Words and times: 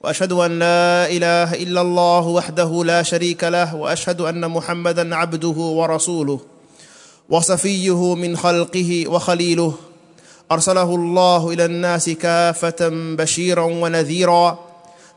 وأشهد 0.00 0.32
أن 0.32 0.58
لا 0.58 1.06
إله 1.10 1.54
إلا 1.54 1.80
الله 1.80 2.26
وحده 2.26 2.84
لا 2.84 3.02
شريك 3.02 3.44
له 3.44 3.74
وأشهد 3.74 4.20
أن 4.20 4.50
محمدا 4.50 5.16
عبده 5.16 5.48
ورسوله 5.48 6.40
وصفيه 7.28 8.14
من 8.14 8.36
خلقه 8.36 9.04
وخليله. 9.08 9.74
أرسله 10.52 10.94
الله 10.94 11.50
إلى 11.50 11.64
الناس 11.64 12.10
كافة 12.10 12.88
بشيرا 12.90 13.62
ونذيرا 13.62 14.58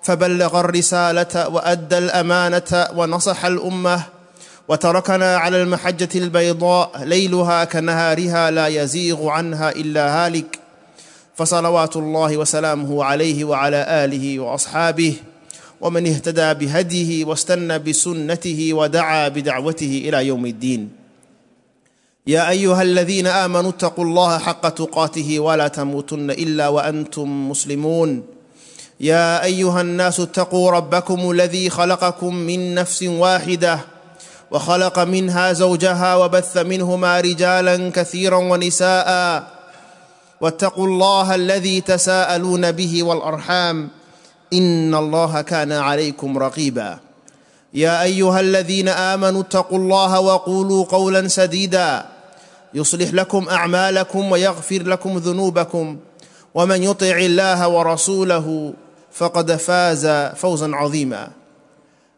فبلغ 0.04 0.60
الرسالة 0.60 1.48
وأدى 1.48 1.98
الأمانة 1.98 2.88
ونصح 2.96 3.46
الأمة 3.46 4.04
وتركنا 4.68 5.38
على 5.38 5.62
المحجة 5.62 6.10
البيضاء 6.16 7.04
ليلها 7.04 7.64
كنهارها 7.64 8.52
لا 8.52 8.68
يزيغ 8.68 9.28
عنها 9.28 9.72
إلا 9.72 10.26
هالك. 10.26 10.63
فصلوات 11.36 11.96
الله 11.96 12.38
وسلامه 12.38 13.04
عليه 13.04 13.44
وعلى 13.44 13.86
آله 14.06 14.40
وأصحابه 14.40 15.14
ومن 15.82 16.08
اهتدى 16.08 16.54
بهديه 16.54 17.26
واستنى 17.26 17.80
بسنته 17.80 18.70
ودعا 18.74 19.28
بدعوته 19.28 20.02
إلى 20.06 20.28
يوم 20.28 20.46
الدين. 20.46 20.90
يا 22.28 22.50
أيها 22.50 22.82
الذين 22.82 23.28
آمنوا 23.28 23.70
اتقوا 23.70 24.06
الله 24.06 24.38
حق 24.38 24.70
تقاته 24.70 25.40
ولا 25.40 25.68
تموتن 25.68 26.32
إلا 26.32 26.68
وأنتم 26.68 27.50
مسلمون. 27.50 28.24
يا 29.00 29.44
أيها 29.44 29.82
الناس 29.82 30.20
اتقوا 30.20 30.72
ربكم 30.72 31.32
الذي 31.32 31.70
خلقكم 31.70 32.36
من 32.36 32.76
نفس 32.76 33.04
واحدة 33.04 33.80
وخلق 34.52 35.00
منها 35.00 35.54
زوجها 35.54 36.16
وبث 36.16 36.58
منهما 36.58 37.20
رجالا 37.20 37.90
كثيرا 37.90 38.38
ونساء 38.38 39.44
واتقوا 40.44 40.88
الله 40.88 41.36
الذي 41.36 41.82
تساءلون 41.82 42.72
به 42.72 43.04
والأرحام 43.04 43.90
إن 44.54 44.96
الله 44.96 45.42
كان 45.42 45.72
عليكم 45.72 46.38
رقيبا. 46.38 47.00
يا 47.74 48.04
أيها 48.04 48.40
الذين 48.40 48.90
آمنوا 48.90 49.42
اتقوا 49.42 49.78
الله 49.78 50.20
وقولوا 50.20 50.86
قولا 50.86 51.28
سديدا. 51.28 52.06
يصلح 52.74 53.14
لكم 53.14 53.50
أعمالكم 53.50 54.32
ويغفر 54.32 54.84
لكم 54.84 55.18
ذنوبكم. 55.18 55.98
ومن 56.54 56.84
يطع 56.84 57.18
الله 57.18 57.68
ورسوله 57.68 58.74
فقد 59.12 59.56
فاز 59.56 60.08
فوزا 60.36 60.76
عظيما. 60.76 61.28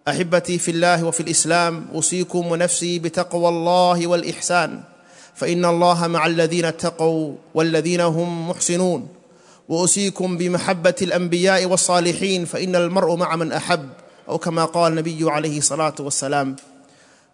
أحبتي 0.07 0.57
في 0.57 0.71
الله 0.71 1.03
وفي 1.03 1.19
الإسلام 1.19 1.85
أوصيكم 1.93 2.51
ونفسي 2.51 2.99
بتقوى 2.99 3.49
الله 3.49 4.07
والإحسان. 4.07 4.94
فان 5.35 5.65
الله 5.65 6.07
مع 6.07 6.25
الذين 6.25 6.65
اتقوا 6.65 7.35
والذين 7.53 8.01
هم 8.01 8.49
محسنون 8.49 9.07
واوصيكم 9.69 10.37
بمحبه 10.37 10.95
الانبياء 11.01 11.65
والصالحين 11.65 12.45
فان 12.45 12.75
المرء 12.75 13.15
مع 13.15 13.35
من 13.35 13.51
احب 13.51 13.89
أو 14.29 14.37
كما 14.37 14.65
قال 14.65 14.91
النبي 14.91 15.31
عليه 15.31 15.57
الصلاه 15.57 15.95
والسلام 15.99 16.55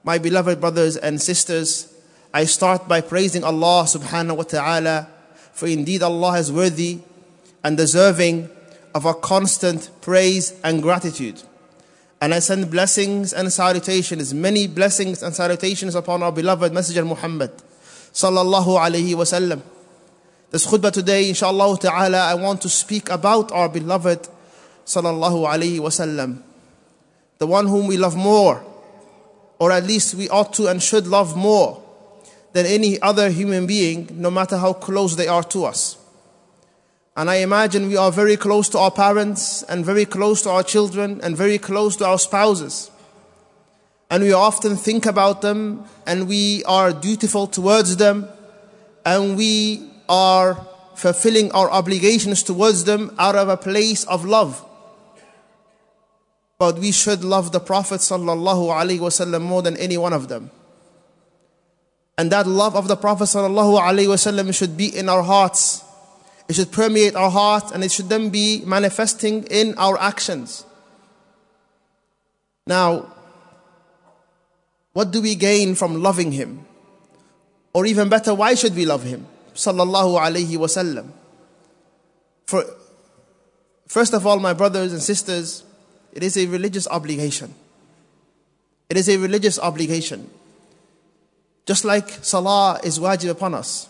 My 0.03 0.17
beloved 0.17 0.59
brothers 0.59 0.97
and 0.97 1.21
sisters, 1.21 1.93
I 2.33 2.45
start 2.45 2.87
by 2.87 3.01
praising 3.01 3.43
Allah 3.43 3.85
subhanahu 3.85 4.37
wa 4.37 4.43
ta'ala, 4.43 5.07
for 5.53 5.67
indeed 5.67 6.01
Allah 6.01 6.39
is 6.39 6.51
worthy 6.51 6.97
and 7.63 7.77
deserving 7.77 8.49
of 8.95 9.05
our 9.05 9.13
constant 9.13 9.91
praise 10.01 10.59
and 10.63 10.81
gratitude. 10.81 11.43
And 12.19 12.33
I 12.33 12.39
send 12.39 12.71
blessings 12.71 13.31
and 13.31 13.53
salutations, 13.53 14.33
many 14.33 14.65
blessings 14.65 15.21
and 15.21 15.35
salutations 15.35 15.93
upon 15.93 16.23
our 16.23 16.31
beloved 16.31 16.73
Messenger 16.73 17.05
Muhammad 17.05 17.51
sallallahu 18.13 18.79
alayhi 18.79 19.15
wasallam. 19.15 19.61
This 20.51 20.67
khutbah 20.67 20.91
today, 20.91 21.29
inshallah 21.29 21.77
ta'ala, 21.79 22.19
I 22.19 22.35
want 22.35 22.61
to 22.61 22.69
speak 22.69 23.09
about 23.09 23.51
our 23.51 23.69
beloved 23.69 24.27
sallallahu 24.85 25.47
alayhi 25.47 25.79
wasallam. 25.79 26.43
The 27.37 27.47
one 27.47 27.67
whom 27.67 27.87
we 27.87 27.97
love 27.97 28.15
more, 28.15 28.63
or 29.59 29.71
at 29.71 29.85
least 29.85 30.15
we 30.15 30.27
ought 30.29 30.53
to 30.53 30.67
and 30.67 30.83
should 30.83 31.07
love 31.07 31.35
more 31.37 31.81
than 32.53 32.65
any 32.65 33.01
other 33.01 33.29
human 33.29 33.65
being, 33.65 34.09
no 34.11 34.29
matter 34.29 34.57
how 34.57 34.73
close 34.73 35.15
they 35.15 35.27
are 35.27 35.43
to 35.43 35.63
us. 35.63 35.97
And 37.15 37.29
I 37.29 37.35
imagine 37.35 37.87
we 37.87 37.97
are 37.97 38.11
very 38.11 38.35
close 38.35 38.67
to 38.69 38.77
our 38.77 38.91
parents 38.91 39.63
and 39.63 39.85
very 39.85 40.05
close 40.05 40.41
to 40.43 40.49
our 40.49 40.63
children 40.63 41.21
and 41.23 41.35
very 41.35 41.57
close 41.57 41.95
to 41.97 42.05
our 42.05 42.19
spouses. 42.19 42.90
And 44.11 44.23
we 44.23 44.33
often 44.33 44.75
think 44.75 45.05
about 45.05 45.41
them 45.41 45.85
and 46.05 46.27
we 46.27 46.65
are 46.65 46.91
dutiful 46.91 47.47
towards 47.47 47.95
them 47.95 48.27
and 49.05 49.37
we 49.37 49.89
are 50.09 50.67
fulfilling 50.95 51.49
our 51.53 51.71
obligations 51.71 52.43
towards 52.43 52.83
them 52.83 53.15
out 53.17 53.37
of 53.37 53.47
a 53.47 53.55
place 53.55 54.03
of 54.03 54.25
love. 54.25 54.65
But 56.59 56.77
we 56.77 56.91
should 56.91 57.23
love 57.23 57.53
the 57.53 57.61
Prophet 57.61 58.01
sallallahu 58.01 58.67
alaihi 58.69 58.99
wasallam 58.99 59.43
more 59.43 59.61
than 59.61 59.77
any 59.77 59.97
one 59.97 60.11
of 60.11 60.27
them. 60.27 60.51
And 62.17 62.29
that 62.33 62.45
love 62.45 62.75
of 62.75 62.89
the 62.89 62.97
Prophet 62.97 63.23
sallallahu 63.23 63.79
alaihi 63.79 64.11
wasallam 64.11 64.53
should 64.53 64.75
be 64.75 64.95
in 64.95 65.07
our 65.07 65.23
hearts. 65.23 65.85
It 66.49 66.55
should 66.55 66.73
permeate 66.73 67.15
our 67.15 67.31
heart 67.31 67.71
and 67.71 67.81
it 67.81 67.93
should 67.93 68.09
then 68.09 68.29
be 68.29 68.61
manifesting 68.65 69.45
in 69.45 69.73
our 69.77 69.97
actions. 69.97 70.65
Now, 72.67 73.07
what 74.92 75.10
do 75.10 75.20
we 75.20 75.34
gain 75.34 75.74
from 75.74 76.02
loving 76.02 76.32
him? 76.32 76.64
Or 77.74 77.84
even 77.84 78.08
better, 78.08 78.34
why 78.34 78.54
should 78.54 78.74
we 78.74 78.86
love 78.86 79.02
him? 79.02 79.26
Sallallahu 79.54 80.18
alayhi 80.18 80.56
wasallam. 80.56 81.10
For 82.46 82.64
first 83.86 84.14
of 84.14 84.26
all, 84.26 84.38
my 84.38 84.54
brothers 84.54 84.92
and 84.92 85.02
sisters, 85.02 85.64
it 86.12 86.22
is 86.22 86.36
a 86.38 86.46
religious 86.46 86.88
obligation. 86.88 87.54
It 88.88 88.96
is 88.96 89.08
a 89.08 89.18
religious 89.18 89.58
obligation. 89.58 90.30
Just 91.66 91.84
like 91.84 92.08
salah 92.24 92.80
is 92.82 92.98
wajib 92.98 93.30
upon 93.30 93.52
us. 93.54 93.88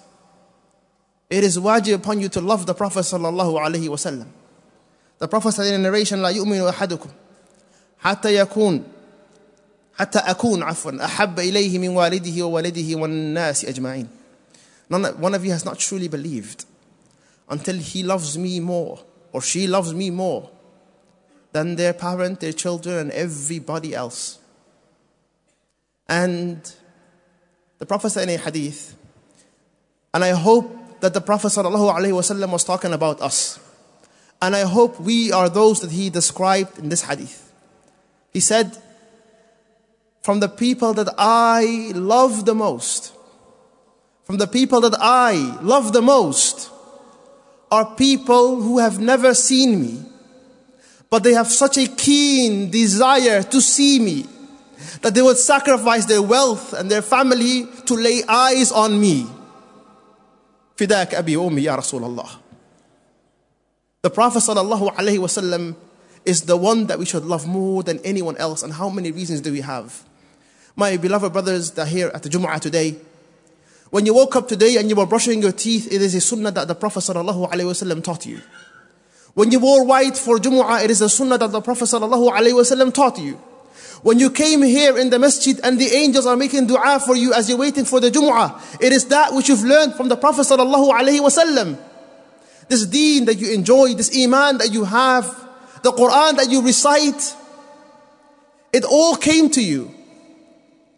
It 1.31 1.44
is 1.44 1.59
wajib 1.59 1.94
upon 1.94 2.21
you 2.21 2.28
to 2.31 2.41
love 2.41 2.66
the 2.66 2.75
Prophet 2.75 3.00
sallallahu 3.00 3.60
alaihi 3.60 3.88
wasallam. 3.88 4.27
The 5.19 5.28
Prophet 5.28 5.53
said 5.53 5.66
in 5.66 5.75
a 5.75 5.78
narration, 5.78 6.21
لا 6.21 6.31
يؤمن 6.31 6.72
أحدكم 6.72 7.10
حتى 7.99 8.34
يكون 8.44 8.84
حتى 9.99 10.19
أكون 10.19 10.62
عفوا 10.62 11.04
أحب 11.04 11.41
إليه 11.41 11.78
من 11.78 11.88
والده 11.88 12.43
وولده 12.43 12.94
والناس 12.94 13.65
أجمعين. 13.65 14.09
None, 14.88 15.04
one 15.21 15.34
of 15.34 15.44
you 15.44 15.50
has 15.53 15.65
not 15.65 15.78
truly 15.78 16.09
believed 16.09 16.65
until 17.49 17.77
he 17.77 18.03
loves 18.03 18.38
me 18.38 18.60
more 18.60 19.00
or 19.32 19.43
she 19.43 19.66
loves 19.66 19.93
me 19.94 20.10
more 20.10 20.50
than 21.53 21.77
their 21.77 21.93
parent, 21.93 22.41
their 22.41 22.53
children, 22.53 22.99
and 22.99 23.10
everybody 23.12 23.94
else. 23.94 24.38
And 26.09 26.60
the 27.78 27.87
Prophet 27.87 28.10
said 28.10 28.28
in 28.28 28.34
a 28.34 28.38
hadith, 28.38 28.94
and 30.12 30.22
I 30.22 30.31
hope 30.31 31.00
that 31.00 31.15
the 31.15 31.21
Prophet 31.21 31.49
ﷺ 31.49 32.50
was 32.50 32.65
talking 32.65 32.93
about 32.93 33.21
us. 33.21 33.59
And 34.41 34.54
I 34.54 34.62
hope 34.62 35.00
we 35.00 35.32
are 35.32 35.49
those 35.49 35.81
that 35.81 35.91
he 35.91 36.10
described 36.10 36.78
in 36.78 36.88
this 36.88 37.03
hadith. 37.03 37.53
He 38.32 38.41
said, 38.41 38.77
From 40.22 40.41
the 40.41 40.49
people 40.49 40.93
that 40.94 41.15
I 41.19 41.92
love 41.95 42.45
the 42.45 42.54
most, 42.54 43.13
from 44.24 44.39
the 44.39 44.47
people 44.47 44.80
that 44.80 44.97
I 44.98 45.59
love 45.63 45.92
the 45.92 46.03
most, 46.03 46.71
are 47.71 47.95
people 47.95 48.60
who 48.60 48.78
have 48.78 48.98
never 48.98 49.34
seen 49.34 49.80
me, 49.80 50.03
but 51.10 51.22
they 51.22 51.33
have 51.34 51.47
such 51.47 51.78
a 51.78 51.86
keen 51.86 52.71
desire 52.71 53.42
to 53.45 53.60
see 53.60 54.01
me 54.01 54.27
that 55.03 55.15
they 55.15 55.22
would 55.22 55.39
sacrifice 55.39 56.07
their 56.07 56.22
wealth 56.22 56.72
and 56.72 56.91
their 56.91 57.03
family 57.03 57.66
to 57.86 57.95
lay 57.95 58.22
eyes 58.28 58.72
on 58.72 59.01
me. 59.01 59.27
فداك 60.77 61.15
أبي 61.15 61.36
وأمي 61.36 61.63
يا 61.63 61.77
رسول 61.77 62.03
الله. 62.03 62.28
The 64.03 64.10
Prophet 64.10 64.41
sallallahu 64.41 64.95
alaihi 64.95 65.18
wasallam 65.18 65.74
is 66.24 66.42
the 66.42 66.57
one 66.57 66.86
that 66.86 66.98
we 66.98 67.07
should 67.07 67.24
love 67.24 67.47
more 67.47 67.83
than 67.83 67.98
anyone 68.04 68.36
else. 68.36 68.63
And 68.63 68.72
how 68.72 68.89
many 68.89 69.10
reasons 69.10 69.41
do 69.41 69.53
we 69.53 69.63
have? 69.63 70.04
My 70.76 70.97
beloved 70.97 71.34
brothers 71.34 71.72
that 71.72 71.88
are 71.88 71.90
here 71.90 72.12
at 72.14 72.23
the 72.23 72.29
Jumu'ah 72.29 72.59
today, 72.59 72.96
when 73.90 74.06
you 74.06 74.14
woke 74.14 74.38
up 74.38 74.47
today 74.47 74.78
and 74.78 74.90
you 74.90 74.96
were 74.96 75.06
brushing 75.06 75.41
your 75.41 75.52
teeth, 75.52 75.91
it 75.91 76.02
is 76.02 76.16
a 76.16 76.22
sunnah 76.22 76.52
that 76.52 76.68
the 76.68 76.76
Prophet 76.76 77.00
wasallam 77.02 78.02
taught 78.02 78.26
you. 78.26 78.40
When 79.34 79.52
you 79.52 79.59
wore 79.59 79.85
white 79.85 80.18
for 80.18 80.38
Jumu'ah, 80.38 80.84
it 80.84 80.90
is 80.91 81.02
a 81.02 81.09
sunnah 81.09 81.38
that 81.38 81.52
the 81.52 81.62
Prophet 81.62 81.85
wasallam 81.85 82.94
taught 82.94 83.20
you. 83.20 83.34
When 84.02 84.18
you 84.18 84.32
came 84.32 84.64
here 84.64 84.97
in 84.97 85.09
the 85.09 85.20
masjid 85.20 85.59
and 85.62 85.78
the 85.78 85.94
angels 85.94 86.26
are 86.26 86.38
making 86.38 86.68
dua 86.68 87.02
for 87.06 87.17
you 87.17 87.34
as 87.34 87.50
you're 87.50 87.58
waiting 87.58 87.84
for 87.84 88.00
the 88.00 88.09
Jumu'ah, 88.09 88.82
it 88.82 88.94
is 88.94 89.06
that 89.08 89.34
which 89.34 89.50
you've 89.50 89.64
learned 89.64 89.96
from 89.96 90.08
the 90.08 90.16
Prophet 90.16 90.47
wasallam. 90.47 91.78
This 92.70 92.85
deen 92.85 93.26
that 93.26 93.35
you 93.35 93.53
enjoy, 93.53 93.94
this 93.94 94.17
iman 94.17 94.59
that 94.59 94.72
you 94.72 94.85
have, 94.85 95.26
the 95.84 95.91
Quran 95.91 96.38
that 96.38 96.50
you 96.50 96.62
recite, 96.62 97.35
it 98.72 98.85
all 98.85 99.17
came 99.17 99.50
to 99.50 99.62
you 99.62 99.94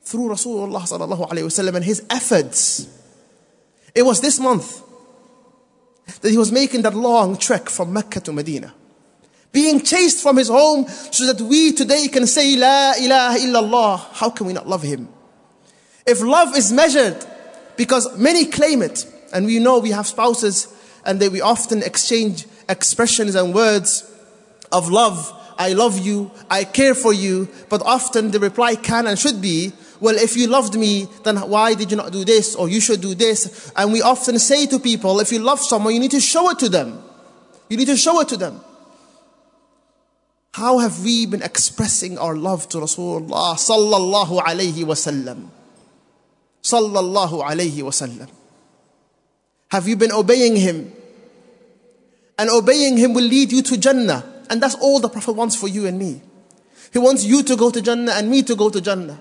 through 0.04 0.30
Rasulullah 0.30 0.82
sallallahu 0.82 1.30
alaihi 1.30 1.44
wasallam 1.44 1.76
and 1.76 1.86
his 1.86 2.06
efforts. 2.10 2.88
It 3.96 4.04
was 4.04 4.22
this 4.22 4.40
month 4.40 4.82
that 6.22 6.30
he 6.30 6.38
was 6.38 6.52
making 6.52 6.82
that 6.82 6.94
long 6.94 7.38
trek 7.38 7.70
from 7.70 7.94
Mecca 7.94 8.20
to 8.22 8.34
Medina 8.34 8.74
being 9.54 9.80
chased 9.82 10.22
from 10.22 10.36
his 10.36 10.50
home 10.50 10.86
so 10.88 11.32
that 11.32 11.40
we 11.40 11.72
today 11.72 12.10
can 12.10 12.28
say 12.28 12.58
La 12.58 12.94
ilaha 13.00 13.38
illallah. 13.38 14.00
How 14.14 14.32
can 14.32 14.48
we 14.48 14.54
not 14.54 14.68
love 14.68 14.82
him? 14.82 15.08
If 16.06 16.22
love 16.22 16.58
is 16.58 16.74
measured, 16.74 17.24
because 17.78 18.18
many 18.18 18.46
claim 18.46 18.82
it, 18.82 19.06
and 19.32 19.46
we 19.46 19.60
know 19.60 19.80
we 19.80 19.92
have 19.92 20.08
spouses 20.08 20.68
and 21.06 21.20
they, 21.20 21.30
we 21.30 21.40
often 21.40 21.82
exchange 21.84 22.46
expressions 22.68 23.36
and 23.36 23.54
words 23.54 24.10
of 24.72 24.90
love. 24.90 25.32
I 25.58 25.74
love 25.74 26.00
you, 26.00 26.32
I 26.50 26.64
care 26.64 26.96
for 26.96 27.14
you, 27.14 27.48
but 27.70 27.82
often 27.84 28.32
the 28.32 28.40
reply 28.40 28.76
can 28.76 29.06
and 29.06 29.20
should 29.20 29.40
be, 29.40 29.72
well, 30.04 30.18
if 30.18 30.36
you 30.36 30.48
loved 30.48 30.76
me, 30.76 31.08
then 31.24 31.38
why 31.38 31.76
did 31.76 31.90
you 31.90 31.96
not 31.96 32.12
do 32.12 32.26
this? 32.26 32.56
Or 32.56 32.68
you 32.68 32.82
should 32.82 33.00
do 33.00 33.16
this. 33.16 33.72
And 33.74 33.94
we 33.94 34.02
often 34.02 34.38
say 34.38 34.66
to 34.66 34.78
people, 34.78 35.22
if 35.22 35.32
you 35.32 35.40
love 35.40 35.62
someone, 35.62 35.94
you 35.94 36.00
need 36.02 36.12
to 36.12 36.20
show 36.20 36.50
it 36.50 36.60
to 36.60 36.68
them. 36.68 37.02
You 37.70 37.78
need 37.78 37.86
to 37.86 37.96
show 37.96 38.20
it 38.20 38.28
to 38.28 38.36
them. 38.36 38.60
How 40.56 40.80
have 40.80 41.06
we 41.06 41.26
been 41.26 41.42
expressing 41.42 42.18
our 42.18 42.36
love 42.36 42.68
to 42.70 42.80
Rasulullah 42.80 43.56
sallallahu 43.56 44.42
alayhi 44.42 44.84
wasallam? 44.84 45.48
Sallallahu 46.62 47.42
alayhi 47.42 47.80
wasallam. 47.80 48.30
Have 49.72 49.88
you 49.88 49.96
been 49.96 50.12
obeying 50.12 50.58
him? 50.58 50.92
And 52.38 52.50
obeying 52.50 52.98
him 52.98 53.14
will 53.14 53.24
lead 53.24 53.54
you 53.54 53.62
to 53.62 53.78
Jannah. 53.78 54.44
And 54.50 54.62
that's 54.62 54.76
all 54.76 55.00
the 55.00 55.08
Prophet 55.08 55.32
wants 55.32 55.56
for 55.56 55.70
you 55.70 55.88
and 55.88 55.98
me. 55.98 56.22
He 56.92 57.00
wants 57.00 57.24
you 57.24 57.42
to 57.44 57.56
go 57.56 57.72
to 57.72 57.82
Jannah 57.82 58.12
and 58.12 58.30
me 58.30 58.44
to 58.44 58.54
go 58.54 58.70
to 58.70 58.82
Jannah. 58.82 59.18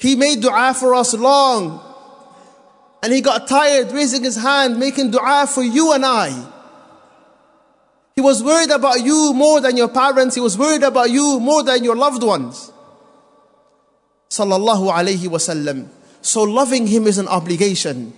He 0.00 0.16
made 0.16 0.40
dua 0.40 0.72
for 0.72 0.94
us 0.94 1.12
long. 1.12 1.78
And 3.02 3.12
he 3.12 3.20
got 3.20 3.46
tired 3.46 3.92
raising 3.92 4.24
his 4.24 4.36
hand, 4.36 4.78
making 4.78 5.10
dua 5.10 5.46
for 5.46 5.62
you 5.62 5.92
and 5.92 6.06
I. 6.06 6.32
He 8.16 8.22
was 8.22 8.42
worried 8.42 8.70
about 8.70 9.04
you 9.04 9.34
more 9.34 9.60
than 9.60 9.76
your 9.76 9.88
parents. 9.88 10.34
He 10.34 10.40
was 10.40 10.56
worried 10.56 10.82
about 10.82 11.10
you 11.10 11.38
more 11.38 11.62
than 11.62 11.84
your 11.84 11.96
loved 11.96 12.22
ones. 12.22 12.72
Sallallahu 14.30 14.90
alayhi 14.90 15.28
wasallam. 15.28 15.88
So 16.22 16.44
loving 16.44 16.86
him 16.86 17.06
is 17.06 17.18
an 17.18 17.28
obligation. 17.28 18.14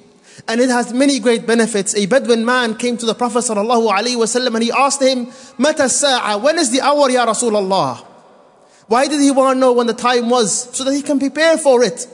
And 0.46 0.60
it 0.60 0.70
has 0.70 0.92
many 0.92 1.18
great 1.18 1.48
benefits. 1.48 1.96
A 1.96 2.06
Bedouin 2.06 2.44
man 2.44 2.76
came 2.76 2.96
to 2.96 3.06
the 3.06 3.14
Prophet 3.14 3.40
sallallahu 3.40 3.90
alayhi 3.90 4.16
wasallam 4.16 4.54
and 4.54 4.62
he 4.62 4.70
asked 4.70 5.02
him, 5.02 5.26
Mata 5.58 5.88
sa'a, 5.88 6.38
when 6.38 6.58
is 6.58 6.70
the 6.70 6.80
hour, 6.80 7.10
Ya 7.10 7.26
Rasulullah? 7.26 8.11
Why 8.92 9.08
did 9.08 9.22
he 9.22 9.30
want 9.30 9.56
to 9.56 9.58
know 9.58 9.72
when 9.72 9.86
the 9.86 9.94
time 9.94 10.28
was? 10.28 10.68
So 10.76 10.84
that 10.84 10.92
he 10.92 11.00
can 11.00 11.18
prepare 11.18 11.56
for 11.56 11.82
it. 11.82 12.06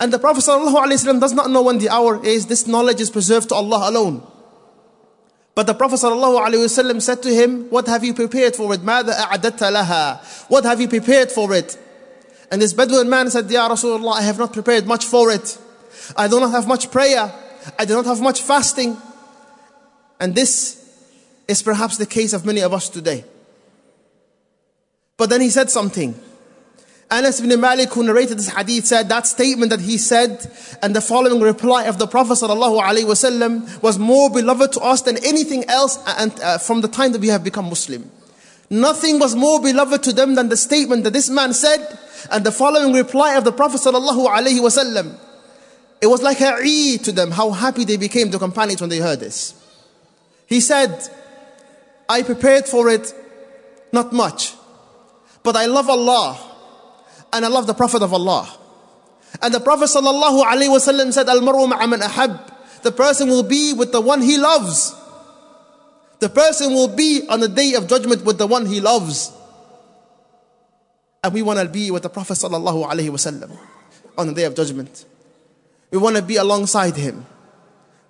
And 0.00 0.12
the 0.12 0.18
Prophet 0.18 0.40
wasallam 0.42 1.20
does 1.20 1.32
not 1.32 1.50
know 1.50 1.62
when 1.62 1.78
the 1.78 1.88
hour 1.88 2.20
is. 2.26 2.46
This 2.46 2.66
knowledge 2.66 3.00
is 3.00 3.10
preserved 3.10 3.50
to 3.50 3.54
Allah 3.54 3.90
alone. 3.90 4.26
But 5.54 5.68
the 5.68 5.74
Prophet 5.74 6.00
ﷺ 6.00 7.00
said 7.00 7.22
to 7.22 7.32
him, 7.32 7.70
What 7.70 7.86
have 7.86 8.02
you 8.02 8.12
prepared 8.12 8.56
for 8.56 8.74
it? 8.74 8.80
What 10.48 10.64
have 10.64 10.80
you 10.80 10.88
prepared 10.88 11.30
for 11.30 11.54
it? 11.54 11.78
And 12.50 12.60
this 12.60 12.72
Bedouin 12.72 13.08
man 13.08 13.30
said, 13.30 13.48
Ya 13.48 13.68
Rasulullah, 13.68 14.14
I 14.14 14.22
have 14.22 14.36
not 14.36 14.52
prepared 14.52 14.88
much 14.88 15.04
for 15.04 15.30
it. 15.30 15.56
I 16.16 16.26
do 16.26 16.40
not 16.40 16.50
have 16.50 16.66
much 16.66 16.90
prayer. 16.90 17.32
I 17.78 17.84
do 17.84 17.94
not 17.94 18.06
have 18.06 18.20
much 18.20 18.42
fasting. 18.42 18.96
And 20.18 20.34
this 20.34 20.82
is 21.46 21.62
perhaps 21.62 21.98
the 21.98 22.06
case 22.06 22.32
of 22.32 22.44
many 22.44 22.62
of 22.62 22.72
us 22.72 22.88
today. 22.88 23.24
But 25.16 25.30
then 25.30 25.40
he 25.40 25.50
said 25.50 25.70
something. 25.70 26.18
Anas 27.10 27.38
ibn 27.38 27.60
Malik, 27.60 27.92
who 27.92 28.02
narrated 28.02 28.38
this 28.38 28.48
hadith, 28.48 28.86
said 28.86 29.08
that 29.08 29.26
statement 29.26 29.70
that 29.70 29.80
he 29.80 29.98
said 29.98 30.50
and 30.82 30.96
the 30.96 31.00
following 31.00 31.40
reply 31.40 31.84
of 31.84 31.98
the 31.98 32.06
Prophet 32.06 32.32
ﷺ 32.32 33.82
was 33.82 33.98
more 33.98 34.30
beloved 34.30 34.72
to 34.72 34.80
us 34.80 35.02
than 35.02 35.24
anything 35.24 35.64
else 35.66 35.98
and, 36.18 36.32
uh, 36.40 36.58
from 36.58 36.80
the 36.80 36.88
time 36.88 37.12
that 37.12 37.20
we 37.20 37.28
have 37.28 37.44
become 37.44 37.66
Muslim. 37.66 38.10
Nothing 38.70 39.20
was 39.20 39.36
more 39.36 39.60
beloved 39.60 40.02
to 40.04 40.12
them 40.12 40.34
than 40.34 40.48
the 40.48 40.56
statement 40.56 41.04
that 41.04 41.12
this 41.12 41.30
man 41.30 41.52
said 41.52 41.98
and 42.32 42.44
the 42.44 42.50
following 42.50 42.92
reply 42.92 43.34
of 43.34 43.44
the 43.44 43.52
Prophet 43.52 43.80
ﷺ. 43.80 45.20
It 46.00 46.06
was 46.06 46.22
like 46.22 46.40
a 46.40 46.54
Eid 46.54 47.04
to 47.04 47.12
them, 47.12 47.30
how 47.30 47.50
happy 47.50 47.84
they 47.84 47.96
became, 47.96 48.30
the 48.30 48.38
companions, 48.38 48.80
when 48.80 48.90
they 48.90 48.98
heard 48.98 49.20
this. 49.20 49.54
He 50.46 50.60
said, 50.60 51.08
I 52.08 52.22
prepared 52.22 52.66
for 52.66 52.88
it 52.88 53.14
not 53.92 54.12
much, 54.12 54.54
but 55.44 55.54
I 55.54 55.66
love 55.66 55.88
Allah 55.88 56.40
and 57.32 57.44
I 57.44 57.48
love 57.48 57.68
the 57.68 57.74
Prophet 57.74 58.02
of 58.02 58.12
Allah. 58.12 58.48
And 59.40 59.52
the 59.52 59.60
Prophet 59.60 59.88
said, 59.88 61.28
"Al-maru 61.28 61.66
man 61.68 62.02
ahab." 62.02 62.40
The 62.82 62.92
person 62.92 63.28
will 63.28 63.42
be 63.42 63.72
with 63.72 63.92
the 63.92 64.00
one 64.00 64.20
he 64.20 64.36
loves. 64.36 64.92
The 66.20 66.28
person 66.28 66.72
will 66.72 66.88
be 66.88 67.26
on 67.28 67.40
the 67.40 67.48
day 67.48 67.74
of 67.74 67.88
judgment 67.88 68.24
with 68.24 68.38
the 68.38 68.46
one 68.46 68.66
he 68.66 68.80
loves. 68.80 69.32
And 71.22 71.32
we 71.32 71.40
want 71.40 71.60
to 71.60 71.68
be 71.68 71.90
with 71.90 72.02
the 72.02 72.10
Prophet 72.10 72.34
wasallam 72.36 73.58
on 74.16 74.26
the 74.26 74.34
day 74.34 74.44
of 74.44 74.54
judgment. 74.54 75.04
We 75.90 75.98
want 75.98 76.16
to 76.16 76.22
be 76.22 76.36
alongside 76.36 76.96
him. 76.96 77.24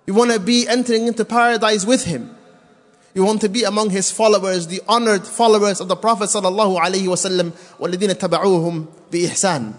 We 0.05 0.11
want 0.13 0.31
to 0.31 0.39
be 0.39 0.67
entering 0.67 1.07
into 1.07 1.23
paradise 1.23 1.85
with 1.85 2.03
him. 2.03 2.34
We 3.14 3.20
want 3.20 3.40
to 3.40 3.48
be 3.48 3.64
among 3.64 3.90
his 3.90 4.10
followers, 4.10 4.68
the 4.68 4.80
honored 4.88 5.26
followers 5.26 5.80
of 5.80 5.88
the 5.88 5.96
Prophet 5.96 6.24
sallallahu 6.24 6.78
alaihi 6.78 7.08
wasallam, 7.08 7.50
وَالَّذِينَ 7.78 8.14
تَبَعُوهُمْ 8.14 8.86
بِإِحْسَانٍ 9.10 9.74